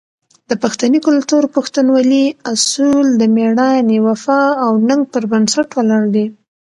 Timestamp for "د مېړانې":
3.19-3.97